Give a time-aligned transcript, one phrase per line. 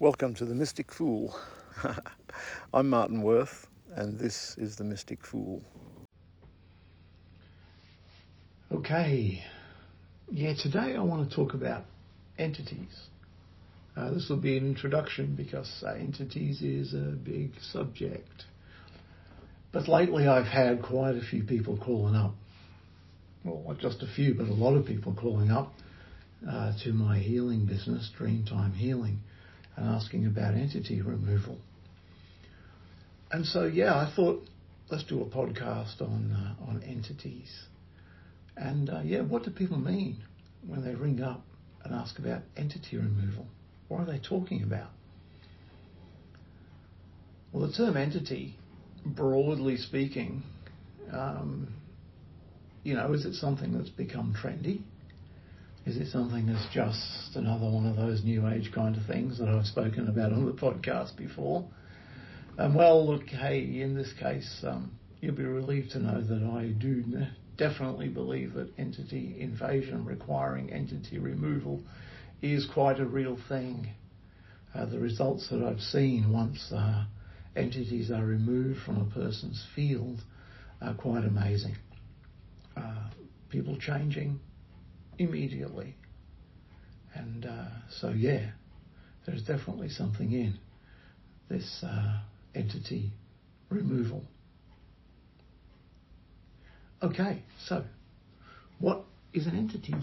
[0.00, 1.38] Welcome to the Mystic Fool.
[2.74, 5.62] I'm Martin Worth, and this is the Mystic Fool.
[8.72, 9.44] Okay,
[10.32, 11.84] yeah, today I want to talk about
[12.38, 13.06] entities.
[13.96, 18.46] Uh, this will be an introduction because uh, entities is a big subject.
[19.70, 22.34] But lately I've had quite a few people calling up.
[23.44, 25.72] Well, not just a few, but a lot of people calling up
[26.50, 29.20] uh, to my healing business, Dreamtime Healing
[29.76, 31.58] and asking about entity removal.
[33.30, 34.48] And so, yeah, I thought
[34.90, 37.50] let's do a podcast on uh, on entities.
[38.56, 40.18] And uh, yeah, what do people mean
[40.66, 41.44] when they ring up
[41.84, 43.46] and ask about entity removal?
[43.88, 44.90] What are they talking about?
[47.52, 48.56] Well, the term entity,
[49.04, 50.42] broadly speaking,
[51.12, 51.68] um,
[52.82, 54.82] you know, is it something that's become trendy?
[55.86, 59.48] Is it something that's just another one of those new age kind of things that
[59.48, 61.68] I've spoken about on the podcast before?
[62.56, 66.68] Um, well, look, hey, in this case, um, you'll be relieved to know that I
[66.68, 67.04] do
[67.58, 71.82] definitely believe that entity invasion requiring entity removal
[72.40, 73.88] is quite a real thing.
[74.74, 77.04] Uh, the results that I've seen once uh,
[77.56, 80.20] entities are removed from a person's field
[80.80, 81.76] are quite amazing.
[82.74, 83.10] Uh,
[83.50, 84.40] people changing,
[85.18, 85.96] immediately.
[87.14, 87.66] And uh,
[88.00, 88.50] so, yeah,
[89.26, 90.58] there's definitely something in
[91.48, 92.20] this uh,
[92.54, 93.12] entity
[93.70, 94.24] removal.
[97.02, 97.84] Okay, so
[98.78, 99.94] what is an entity?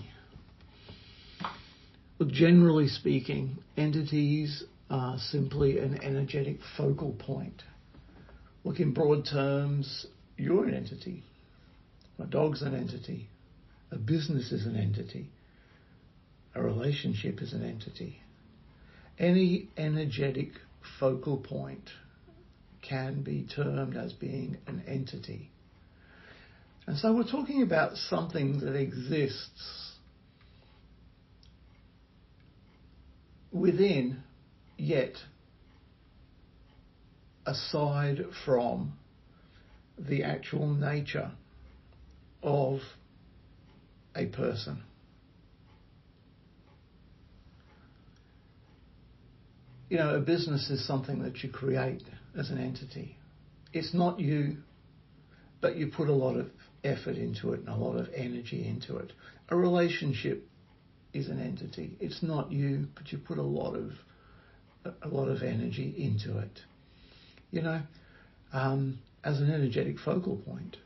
[2.20, 7.64] Well, generally speaking, entities are simply an energetic focal point.
[8.64, 10.06] Look, in broad terms,
[10.38, 11.23] you're an entity.
[12.20, 13.28] My dog's an entity.
[13.92, 15.30] A business is an entity.
[16.56, 18.22] A relationship is an entity.
[19.20, 20.52] Any energetic
[21.00, 21.89] focal point
[22.81, 25.52] can be termed as being an entity.
[26.88, 29.92] And so we're talking about something that exists
[33.52, 34.23] within,
[34.77, 35.14] yet
[37.45, 38.93] aside from
[39.98, 41.32] the actual nature
[42.42, 42.80] of
[44.16, 44.83] a person.
[49.89, 52.04] You know, a business is something that you create
[52.38, 53.17] as an entity.
[53.73, 54.58] It's not you,
[55.60, 56.48] but you put a lot of
[56.83, 59.11] effort into it and a lot of energy into it.
[59.49, 60.48] A relationship
[61.14, 61.98] is an entity.
[61.99, 63.92] It's not you, but you put a lot of
[65.04, 66.60] a lot of energy into it.
[67.52, 67.82] You know,
[68.54, 70.78] um, as an energetic focal point,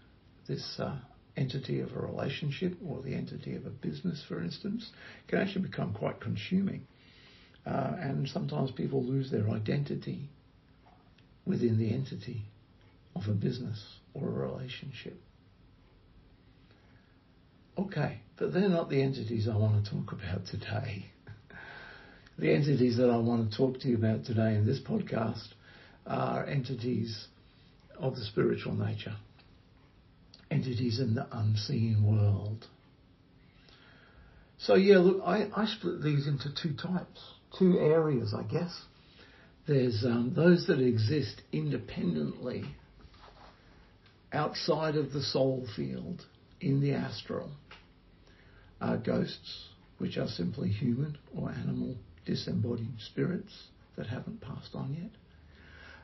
[0.47, 0.97] this uh,
[1.37, 4.91] entity of a relationship or the entity of a business, for instance,
[5.27, 6.85] can actually become quite consuming.
[7.65, 10.29] Uh, and sometimes people lose their identity
[11.45, 12.43] within the entity
[13.15, 15.19] of a business or a relationship.
[17.77, 21.05] Okay, but they're not the entities I want to talk about today.
[22.39, 25.47] the entities that I want to talk to you about today in this podcast
[26.05, 27.27] are entities
[27.97, 29.15] of the spiritual nature
[30.55, 32.65] entities in the unseen world.
[34.57, 37.19] So yeah, look, I, I split these into two types,
[37.59, 38.73] two areas, I guess.
[39.67, 42.63] There's um, those that exist independently
[44.31, 46.25] outside of the soul field
[46.61, 47.51] in the astral.
[48.81, 51.95] Uh, ghosts, which are simply human or animal
[52.25, 53.53] disembodied spirits
[53.97, 55.11] that haven't passed on yet.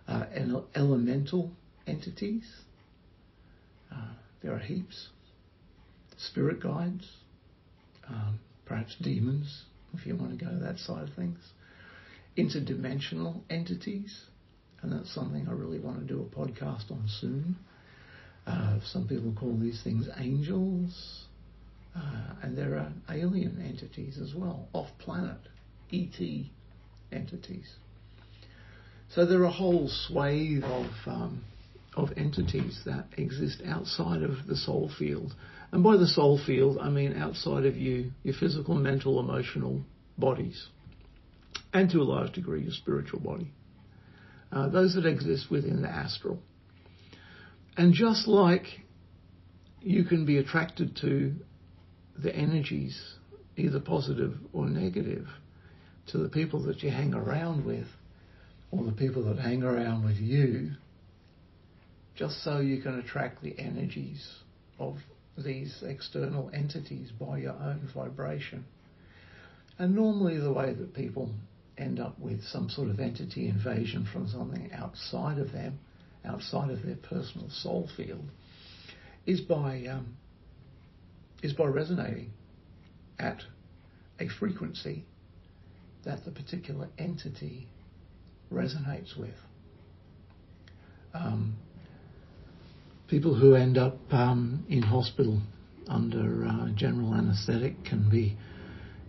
[0.08, 1.52] Uh, and elemental
[1.86, 2.46] entities,
[3.94, 5.10] uh, there are heaps.
[6.18, 7.08] Spirit guides,
[8.08, 9.64] um, perhaps demons,
[9.94, 11.40] if you want to go that side of things.
[12.38, 14.26] Interdimensional entities,
[14.82, 17.56] and that's something I really want to do a podcast on soon.
[18.48, 21.26] Uh, some people call these things angels,
[21.96, 25.38] uh, and there are alien entities as well, off planet,
[25.92, 26.20] ET
[27.12, 27.70] entities.
[29.14, 31.44] So there are a whole swathe of um,
[31.96, 35.36] of entities that exist outside of the soul field.
[35.72, 39.82] And by the soul field, I mean outside of you, your physical, mental, emotional
[40.18, 40.68] bodies,
[41.74, 43.52] and to a large degree, your spiritual body.
[44.52, 46.40] Uh, those that exist within the astral.
[47.78, 48.66] And just like
[49.82, 51.34] you can be attracted to
[52.22, 53.16] the energies,
[53.56, 55.28] either positive or negative,
[56.08, 57.88] to the people that you hang around with,
[58.72, 60.72] or the people that hang around with you,
[62.22, 64.24] just so you can attract the energies
[64.78, 64.96] of
[65.40, 68.64] these external entities by your own vibration.
[69.80, 71.32] And normally, the way that people
[71.80, 75.80] end up with some sort of entity invasion from something outside of them,
[76.24, 78.30] outside of their personal soul field,
[79.26, 80.16] is by um,
[81.42, 82.30] is by resonating
[83.18, 83.42] at
[84.20, 85.06] a frequency
[86.06, 87.66] that the particular entity
[88.54, 89.34] resonates with.
[91.16, 91.56] Um,
[93.12, 95.42] people who end up um, in hospital
[95.90, 98.38] under uh, general anaesthetic can be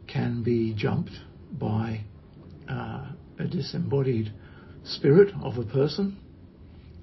[0.08, 1.12] can be jumped
[1.52, 2.00] by
[2.68, 3.06] uh,
[3.38, 4.32] a disembodied
[4.82, 6.18] spirit of a person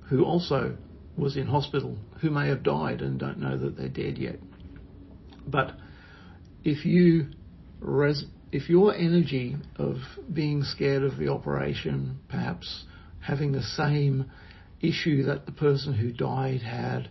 [0.09, 0.75] who also
[1.15, 4.39] was in hospital, who may have died and don't know that they're dead yet.
[5.47, 5.77] But
[6.65, 7.27] if you
[7.79, 9.95] res- if your energy of
[10.33, 12.83] being scared of the operation, perhaps
[13.21, 14.29] having the same
[14.81, 17.09] issue that the person who died had,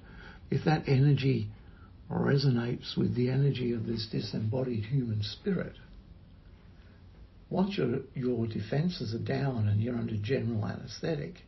[0.51, 1.49] if that energy
[2.11, 5.75] resonates with the energy of this disembodied human spirit,
[7.51, 11.43] once your, your defences are down and you're under general anaesthetic,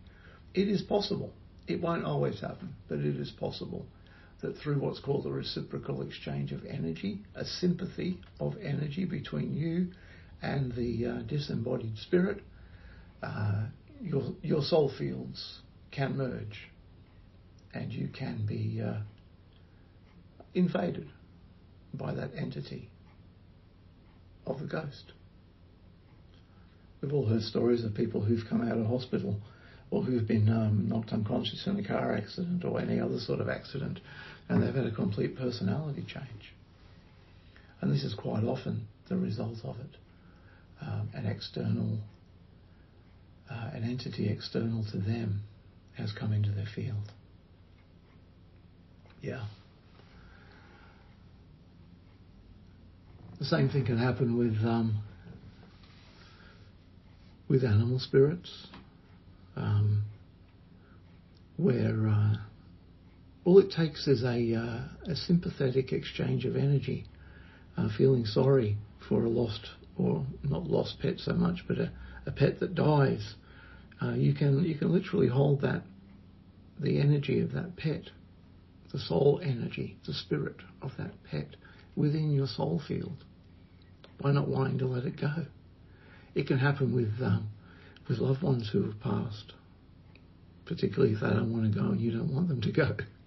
[0.54, 1.32] it is possible.
[1.66, 3.86] It won't always happen, but it is possible
[4.40, 9.88] that through what's called a reciprocal exchange of energy, a sympathy of energy between you
[10.42, 12.42] and the uh, disembodied spirit,
[13.22, 13.66] uh,
[14.00, 16.68] your, your soul fields can merge
[17.72, 19.00] and you can be uh,
[20.54, 21.08] invaded
[21.94, 22.88] by that entity
[24.46, 25.12] of the ghost.
[27.00, 29.40] We've all heard stories of people who've come out of hospital
[29.90, 33.48] or who've been um, knocked unconscious in a car accident or any other sort of
[33.48, 34.00] accident
[34.48, 36.54] and they've had a complete personality change.
[37.80, 39.96] And this is quite often the result of it.
[40.82, 41.98] Um, an external,
[43.50, 45.42] uh, an entity external to them
[46.00, 47.12] has come into their field.
[49.22, 49.44] Yeah.
[53.38, 55.02] The same thing can happen with um,
[57.48, 58.68] with animal spirits,
[59.56, 60.04] um,
[61.56, 62.34] where uh,
[63.44, 67.06] all it takes is a, uh, a sympathetic exchange of energy,
[67.76, 68.76] uh, feeling sorry
[69.08, 69.66] for a lost
[69.98, 71.90] or not lost pet so much, but a,
[72.26, 73.34] a pet that dies.
[74.00, 75.82] Uh, you can you can literally hold that
[76.80, 78.10] the energy of that pet,
[78.92, 81.56] the soul energy, the spirit of that pet
[81.96, 83.24] within your soul field
[84.20, 85.46] by not wanting to let it go.
[86.34, 87.48] It can happen with um,
[88.08, 89.52] with loved ones who have passed,
[90.64, 92.96] particularly if they don't want to go and you don't want them to go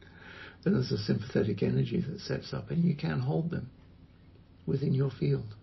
[0.63, 3.69] then there's a sympathetic energy that sets up and you can hold them
[4.65, 5.55] within your field.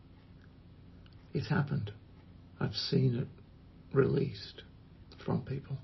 [1.32, 1.92] It's happened.
[2.60, 4.62] I've seen it released
[5.24, 5.78] from people.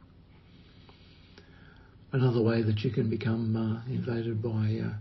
[2.16, 4.94] Another way that you can become uh, invaded by uh,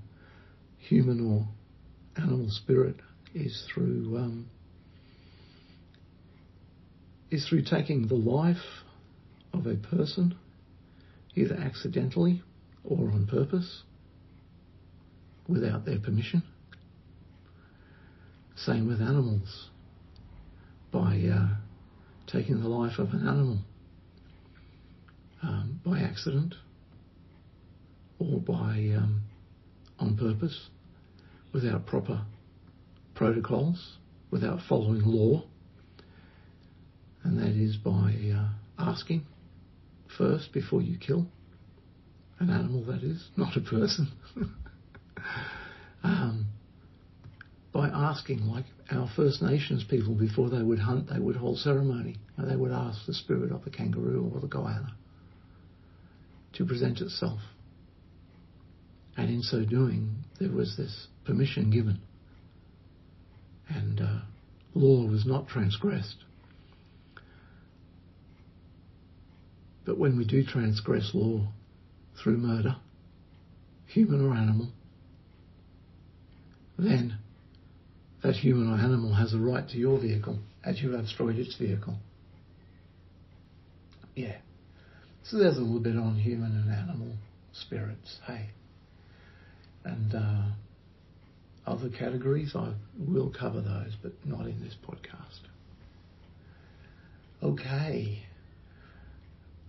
[0.80, 1.48] human or
[2.22, 2.98] animal spirit
[3.34, 4.50] is through um,
[7.32, 8.84] is through taking the life
[9.54, 10.36] of a person,
[11.36, 12.44] either accidentally
[12.84, 13.84] or on purpose,
[15.48, 16.44] without their permission.
[18.58, 19.70] Same with animals.
[20.92, 21.48] By uh,
[22.28, 23.60] taking the life of an animal
[25.42, 26.56] um, by accident
[28.20, 29.22] or by um,
[30.00, 30.70] on purpose,
[31.54, 32.26] without proper
[33.14, 33.98] protocols,
[34.32, 35.44] without following law,
[37.24, 39.26] and that is by uh, asking
[40.18, 41.28] first before you kill
[42.40, 44.12] an animal, that is, not a person.
[46.04, 46.48] um,
[47.72, 52.18] by asking, like our First Nations people, before they would hunt, they would hold ceremony.
[52.38, 54.92] And they would ask the spirit of the kangaroo or the goanna
[56.54, 57.40] to present itself.
[59.18, 62.00] And in so doing, there was this permission given.
[63.70, 64.20] And uh,
[64.74, 66.18] law was not transgressed.
[69.86, 71.48] But when we do transgress law
[72.22, 72.76] through murder,
[73.88, 74.70] human or animal,
[76.78, 77.18] then
[78.24, 81.56] that human or animal has a right to your vehicle as you have destroyed its
[81.56, 81.96] vehicle.
[84.16, 84.38] Yeah.
[85.24, 87.14] So there's a little bit on human and animal
[87.54, 88.50] spirits, hey.
[89.86, 90.46] And uh,
[91.68, 95.42] other categories, I will cover those, but not in this podcast.
[97.44, 98.24] Okay.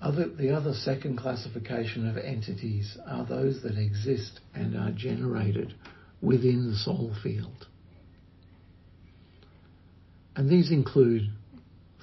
[0.00, 5.74] Other, the other second classification of entities are those that exist and are generated
[6.22, 7.66] within the soul field.
[10.34, 11.30] And these include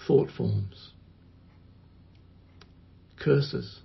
[0.07, 0.91] thought forms,
[3.19, 3.79] curses,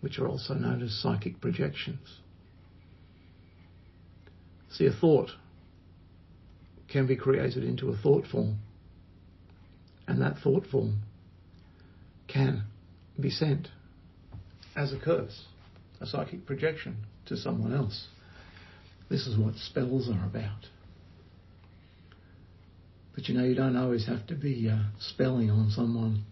[0.00, 2.21] which are also known as psychic projections.
[4.72, 5.30] See, a thought
[6.88, 8.58] can be created into a thought form,
[10.08, 11.02] And that thought form
[12.26, 12.64] can
[13.20, 13.68] be sent
[14.74, 15.44] as a curse,
[16.00, 18.06] a psychic projection to someone else.
[19.10, 20.66] This is what spells are about.
[23.14, 26.24] But you know, you don't always have to be uh, spelling on someone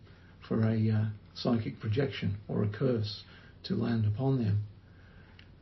[0.49, 1.04] for a uh,
[1.35, 3.23] psychic projection or a curse
[3.64, 4.62] to land upon them.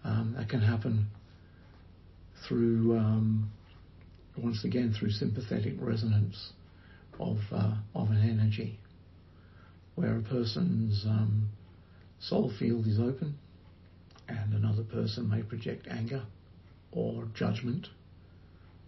[0.04, 1.08] Um, that can happen
[2.46, 3.50] through, um,
[4.36, 6.52] once again, through sympathetic resonance
[7.18, 8.78] of, uh, of an energy,
[9.94, 11.48] where a person's um,
[12.20, 13.34] soul field is open
[14.28, 16.22] and another person may project anger
[16.92, 17.88] or judgment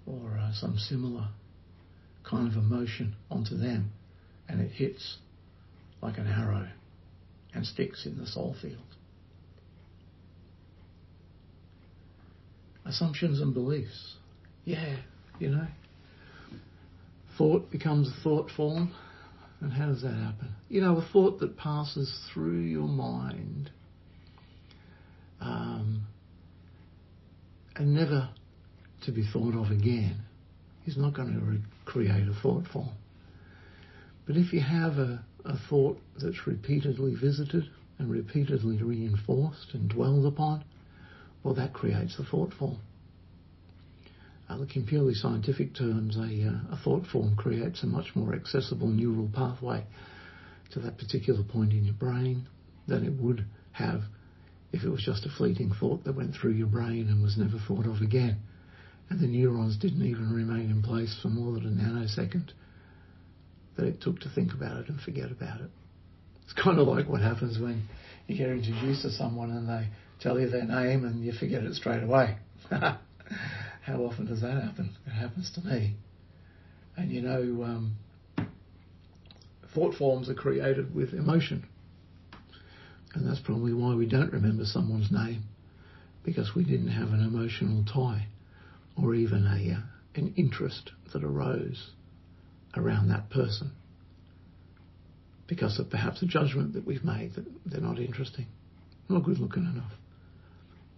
[0.07, 1.29] or uh, some similar
[2.23, 3.91] kind of emotion onto them
[4.49, 5.19] and it hits
[6.03, 6.69] like an arrow
[7.55, 8.77] and sticks in the soul field.
[12.91, 14.17] Assumptions and beliefs.
[14.65, 14.97] Yeah,
[15.39, 15.69] you know.
[17.39, 18.93] Thought becomes a thought form.
[19.61, 20.49] And how does that happen?
[20.69, 23.71] You know, a thought that passes through your mind
[25.41, 26.03] um,
[27.77, 28.29] and never
[29.05, 30.17] to be thought of again
[30.87, 32.91] is not going to re- create a thought form.
[34.27, 40.27] But if you have a, a thought that's repeatedly visited and repeatedly reinforced and dwelled
[40.27, 40.65] upon,
[41.43, 42.79] well, that creates a thought form.
[44.49, 48.35] Uh, look, in purely scientific terms, a, uh, a thought form creates a much more
[48.35, 49.85] accessible neural pathway
[50.73, 52.47] to that particular point in your brain
[52.89, 54.03] than it would have
[54.73, 57.59] if it was just a fleeting thought that went through your brain and was never
[57.67, 58.39] thought of again.
[59.09, 62.51] And the neurons didn't even remain in place for more than a nanosecond
[63.77, 65.71] that it took to think about it and forget about it.
[66.45, 67.89] It's kind of like what happens when
[68.27, 69.89] you get introduced to someone and they
[70.21, 72.37] tell you their name and you forget it straight away.
[72.71, 72.99] How
[73.89, 74.91] often does that happen?
[75.07, 75.95] It happens to me.
[76.97, 77.97] And you know, um,
[79.75, 81.67] thought forms are created with emotion.
[83.15, 85.45] And that's probably why we don't remember someone's name,
[86.25, 88.27] because we didn't have an emotional tie
[88.97, 89.81] or even a, uh,
[90.15, 91.91] an interest that arose
[92.77, 93.73] around that person
[95.49, 98.47] because of perhaps a judgment that we've made that they're not interesting,
[99.09, 99.91] not good looking enough,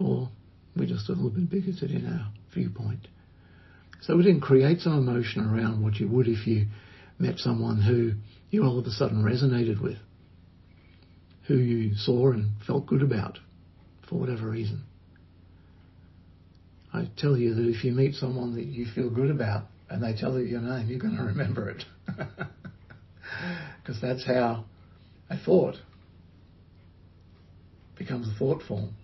[0.03, 0.29] or
[0.77, 3.09] we're just a little bit bigoted in our viewpoint.
[4.03, 6.67] So we didn't create some emotion around what you would if you
[7.19, 8.13] met someone who
[8.51, 9.99] you all of a sudden resonated with,
[11.47, 13.39] who you saw and felt good about
[14.09, 14.83] for whatever reason.
[16.93, 20.15] I tell you that if you meet someone that you feel good about and they
[20.15, 21.85] tell you your name, you're going to remember it.
[23.83, 24.65] Because that's how
[25.29, 25.77] a thought
[27.97, 28.95] becomes a thought form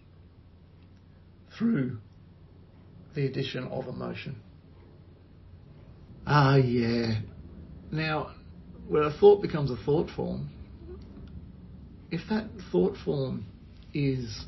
[1.59, 1.99] through
[3.15, 4.37] the addition of emotion.
[6.27, 7.21] Ah, yeah.
[7.91, 8.31] Now,
[8.87, 10.51] when a thought becomes a thought form,
[12.11, 13.47] if that thought form
[13.95, 14.45] is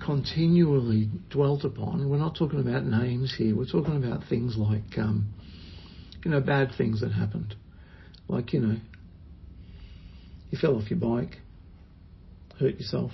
[0.00, 2.08] continually dwelt upon.
[2.08, 3.56] We're not talking about names here.
[3.56, 5.26] We're talking about things like, um,
[6.24, 7.54] you know, bad things that happened.
[8.28, 8.76] Like, you know,
[10.50, 11.38] you fell off your bike,
[12.58, 13.12] hurt yourself,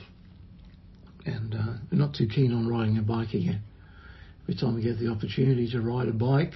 [1.25, 3.63] and uh, not too keen on riding a bike again.
[4.43, 6.53] Every time you get the opportunity to ride a bike,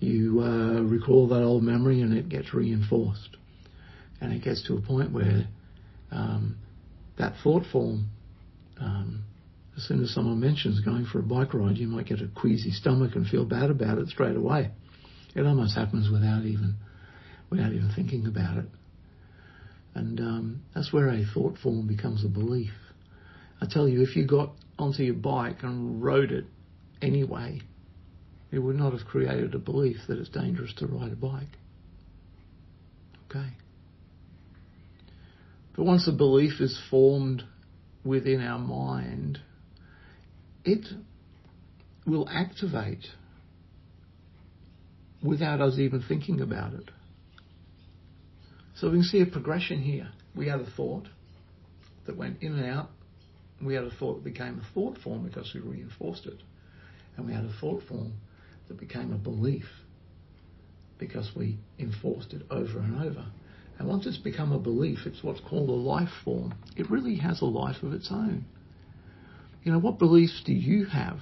[0.00, 3.36] you uh, recall that old memory and it gets reinforced.
[4.20, 5.46] And it gets to a point where
[6.10, 6.56] um,
[7.18, 8.06] that thought form
[8.80, 9.24] um,
[9.76, 12.70] as soon as someone mentions going for a bike ride, you might get a queasy
[12.70, 14.70] stomach and feel bad about it straight away.
[15.34, 16.76] It almost happens without even
[17.50, 18.66] without even thinking about it.
[19.94, 22.72] And um, that's where a thought form becomes a belief.
[23.60, 26.44] I tell you, if you got onto your bike and rode it
[27.00, 27.60] anyway,
[28.50, 31.58] it would not have created a belief that it's dangerous to ride a bike.
[33.28, 33.48] Okay.
[35.76, 37.42] But once a belief is formed
[38.04, 39.40] within our mind,
[40.64, 40.86] it
[42.06, 43.06] will activate
[45.22, 46.90] without us even thinking about it.
[48.76, 50.08] So we can see a progression here.
[50.36, 51.08] We had a thought
[52.06, 52.90] that went in and out.
[53.64, 56.42] We had a thought that became a thought form because we reinforced it.
[57.16, 58.14] And we had a thought form
[58.68, 59.66] that became a belief
[60.98, 63.24] because we enforced it over and over.
[63.78, 66.54] And once it's become a belief, it's what's called a life form.
[66.76, 68.44] It really has a life of its own.
[69.62, 71.18] You know, what beliefs do you have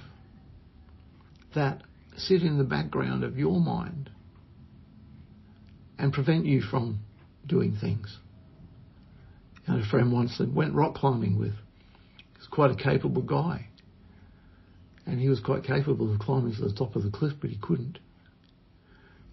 [1.55, 1.81] that
[2.17, 4.09] sit in the background of your mind
[5.97, 6.99] and prevent you from
[7.47, 8.17] doing things?
[9.67, 11.53] I had a friend once that went rock climbing with.
[12.53, 13.65] Quite a capable guy.
[15.07, 17.57] And he was quite capable of climbing to the top of the cliff, but he
[17.59, 17.97] couldn't.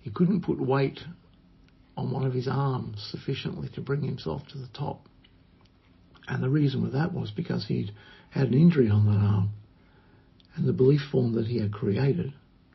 [0.01, 1.01] He couldn't put weight
[1.99, 5.07] on one of his arms sufficiently to bring himself to the top.
[6.29, 7.93] And the reason for that was because he'd
[8.31, 9.51] had an injury on that arm.
[10.57, 12.33] And the belief form that he had created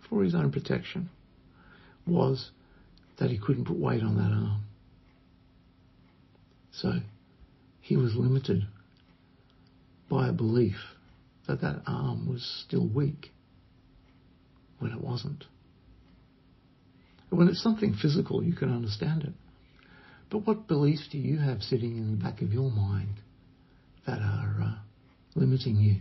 [0.07, 1.09] for his own protection
[2.05, 2.51] was
[3.17, 4.61] that he couldn't put weight on that arm.
[6.71, 6.99] So
[7.81, 8.67] he was limited
[10.09, 10.77] by a belief
[11.47, 13.31] that that arm was still weak
[14.79, 15.43] when it wasn't.
[17.29, 19.33] When it's something physical, you can understand it.
[20.29, 23.15] But what beliefs do you have sitting in the back of your mind
[24.07, 24.75] that are uh,
[25.35, 25.97] limiting you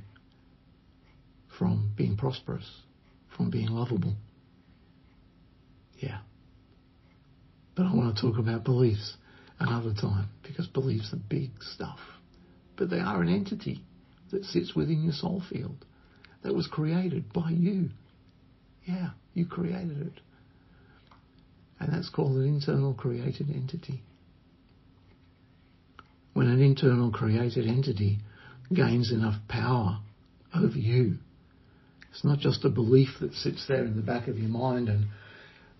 [1.58, 2.68] from being prosperous,
[3.36, 4.14] from being lovable?
[5.98, 6.18] Yeah.
[7.74, 9.14] But I want to talk about beliefs
[9.58, 11.98] another time because beliefs are big stuff.
[12.76, 13.82] But they are an entity
[14.30, 15.84] that sits within your soul field
[16.42, 17.90] that was created by you.
[18.84, 20.20] Yeah, you created it.
[21.80, 24.02] And that's called an internal created entity.
[26.34, 28.18] When an internal created entity
[28.72, 30.00] gains enough power
[30.54, 31.18] over you,
[32.10, 35.06] it's not just a belief that sits there in the back of your mind and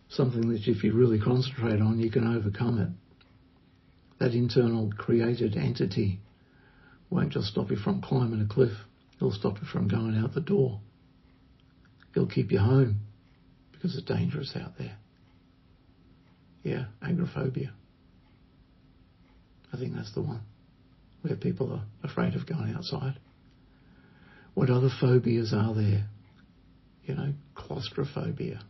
[0.08, 2.88] something that if you really concentrate on, you can overcome it.
[4.18, 6.20] That internal created entity
[7.10, 8.72] won't just stop you from climbing a cliff,
[9.16, 10.80] it'll stop you from going out the door.
[12.14, 13.00] It'll keep you home
[13.72, 14.96] because it's dangerous out there.
[16.62, 17.72] Yeah, agoraphobia.
[19.72, 20.40] I think that's the one
[21.22, 23.18] where people are afraid of going outside.
[24.54, 26.06] What other phobias are there?
[27.04, 28.62] You know, claustrophobia,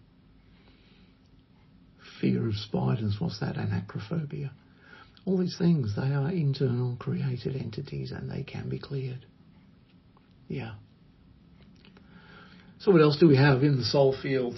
[2.20, 3.56] fear of spiders, what's that?
[3.56, 4.50] Anacrophobia.
[5.26, 9.24] All these things, they are internal created entities and they can be cleared.
[10.48, 10.74] Yeah.
[12.78, 14.56] So what else do we have in the soul field?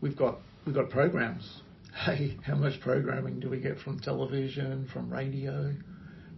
[0.00, 1.60] We've got we've got programs
[2.04, 5.72] hey, how much programming do we get from television, from radio,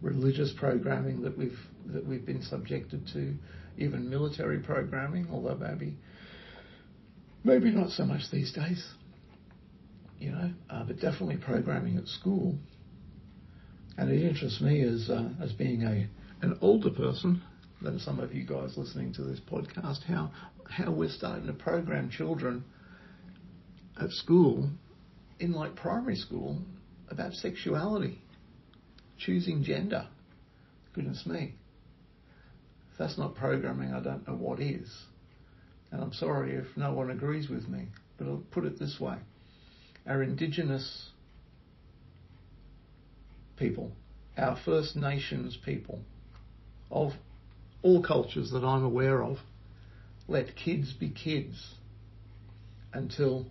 [0.03, 3.35] religious programming that we've that we've been subjected to,
[3.77, 5.97] even military programming, although maybe
[7.43, 8.87] maybe not so much these days,
[10.19, 12.57] you know, uh, but definitely programming at school.
[13.99, 16.09] And it interests me as uh, as being a
[16.41, 17.43] an older person
[17.83, 20.31] than some of you guys listening to this podcast, how
[20.71, 22.65] how we're starting to program children
[24.01, 24.71] at school
[25.41, 26.59] in like primary school
[27.11, 28.21] about sexuality,
[29.19, 30.07] choosing gender.
[30.95, 31.55] Goodness me.
[32.93, 34.91] If that's not programming, I don't know what is.
[35.91, 39.17] And I'm sorry if no one agrees with me, but I'll put it this way.
[40.07, 41.11] Our indigenous
[43.59, 43.93] people,
[44.37, 46.01] our First Nations people,
[46.91, 47.13] of
[47.83, 49.39] all cultures that I'm aware of,
[50.27, 51.75] let kids be kids
[52.93, 53.47] until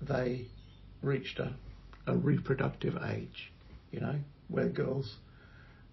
[0.00, 0.46] they
[1.02, 1.54] reached a,
[2.06, 3.52] a reproductive age,
[3.90, 4.16] you know,
[4.48, 5.16] where girls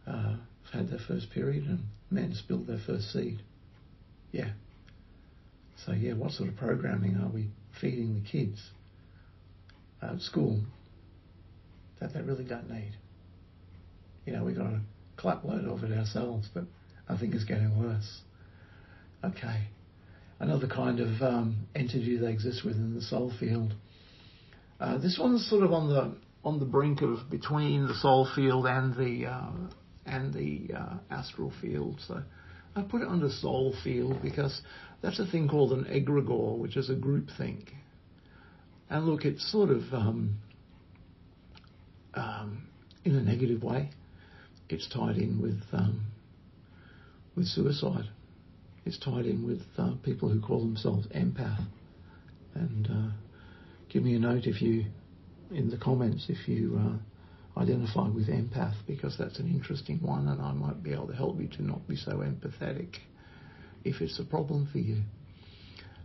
[0.07, 0.35] uh,
[0.73, 3.41] had their first period and men spilled their first seed.
[4.31, 4.51] Yeah.
[5.85, 7.47] So, yeah, what sort of programming are we
[7.79, 8.71] feeding the kids
[10.01, 10.59] at school
[12.01, 12.91] that they really don't need?
[14.25, 14.81] You know, we've got a
[15.15, 16.65] clapload of it ourselves, but
[17.07, 18.21] I think it's getting worse.
[19.23, 19.67] Okay.
[20.39, 23.73] Another kind of um, entity that exists within the soul field
[24.81, 28.65] uh, this one's sort of on the on the brink of between the soul field
[28.65, 29.51] and the uh,
[30.07, 32.01] and the uh, astral field.
[32.07, 32.23] So
[32.75, 34.59] I put it under soul field because
[35.03, 37.71] that's a thing called an egregore, which is a group think.
[38.89, 40.37] And look, it's sort of um,
[42.13, 42.67] um,
[43.05, 43.89] in a negative way.
[44.69, 46.05] It's tied in with um,
[47.35, 48.09] with suicide.
[48.85, 51.67] It's tied in with uh, people who call themselves empath
[52.55, 53.11] and uh,
[53.89, 54.85] give me a note if you,
[55.51, 60.41] in the comments, if you uh, identify with empath, because that's an interesting one, and
[60.41, 62.95] I might be able to help you to not be so empathetic
[63.83, 65.01] if it's a problem for you.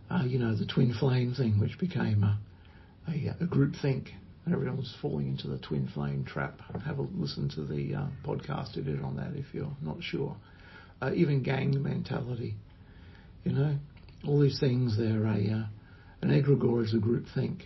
[0.09, 2.39] Uh, you know, the twin flame thing, which became a,
[3.09, 4.11] a, a group think.
[4.51, 6.61] Everyone's falling into the twin flame trap.
[6.85, 10.35] Have a listen to the uh, podcast I did on that if you're not sure.
[11.01, 12.55] Uh, even gang mentality,
[13.43, 13.77] you know,
[14.25, 14.97] all these things.
[14.97, 15.65] They're a uh,
[16.21, 17.63] an egregore is a group think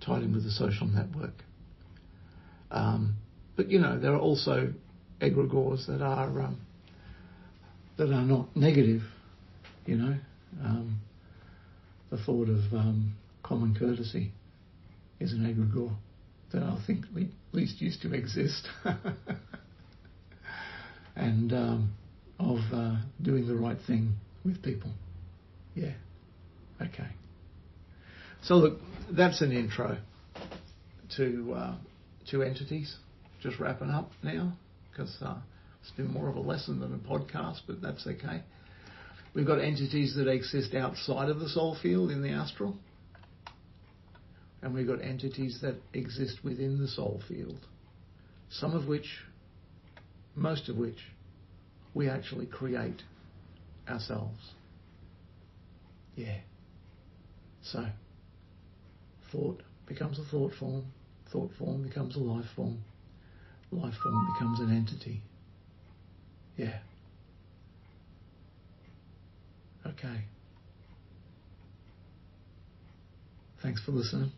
[0.00, 1.44] tied in with the social network.
[2.70, 3.14] Um,
[3.56, 4.72] but you know, there are also
[5.20, 6.60] egregores that are um,
[7.96, 9.02] that are not negative.
[9.86, 10.16] You know,
[10.62, 11.00] um,
[12.10, 14.32] the thought of um, common courtesy
[15.20, 15.94] is an egregore
[16.52, 18.66] that I think le- least used to exist,
[21.16, 21.92] and um,
[22.38, 24.90] of uh, doing the right thing with people.
[25.74, 25.92] Yeah.
[26.80, 27.08] Okay.
[28.42, 28.78] So look,
[29.10, 29.98] that's an intro.
[31.16, 31.74] to uh,
[32.30, 32.96] two entities.
[33.42, 34.52] Just wrapping up now
[34.90, 35.36] because uh,
[35.82, 38.42] it's been more of a lesson than a podcast, but that's okay.
[39.34, 42.76] We've got entities that exist outside of the soul field in the astral,
[44.64, 47.60] and we've got entities that exist within the soul field,
[48.48, 49.06] some of which,
[50.34, 50.96] most of which,
[51.92, 53.02] we actually create
[53.86, 54.40] ourselves.
[56.16, 56.38] Yeah.
[57.62, 57.84] So,
[59.30, 60.86] thought becomes a thought form,
[61.30, 62.78] thought form becomes a life form,
[63.70, 65.20] life form becomes an entity.
[66.56, 66.78] Yeah.
[69.86, 70.24] Okay.
[73.62, 74.32] Thanks for listening.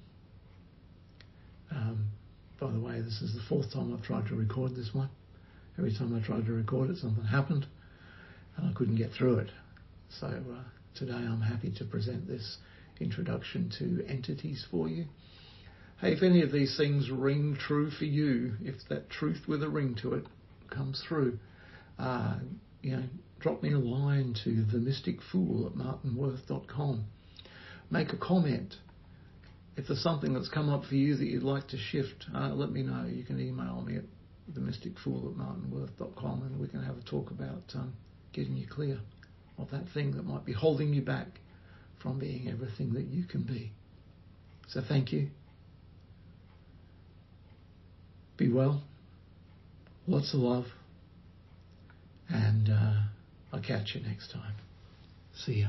[1.77, 2.07] Um,
[2.59, 5.11] by the way, this is the fourth time I've tried to record this one.
[5.79, 7.67] Every time I tried to record it, something happened
[8.57, 9.51] and I couldn't get through it.
[10.09, 10.62] So uh,
[10.95, 12.57] today I'm happy to present this
[12.99, 15.05] introduction to entities for you.
[16.01, 19.69] Hey, if any of these things ring true for you, if that truth with a
[19.69, 20.25] ring to it
[20.71, 21.39] comes through,
[21.99, 22.39] uh,
[22.83, 23.03] you know,
[23.41, 27.05] drop me a line to themysticfool at martinworth.com.
[27.91, 28.77] Make a comment.
[29.77, 32.71] If there's something that's come up for you that you'd like to shift, uh, let
[32.71, 33.07] me know.
[33.07, 34.05] You can email me at
[34.55, 37.93] themysticfool at martinworth.com and we can have a talk about um,
[38.33, 38.99] getting you clear
[39.59, 41.27] of that thing that might be holding you back
[42.03, 43.73] from being everything that you can be.
[44.69, 45.29] So thank you.
[48.37, 48.83] Be well.
[50.07, 50.67] Lots of love.
[52.29, 53.03] And uh,
[53.53, 54.55] I'll catch you next time.
[55.35, 55.69] See ya.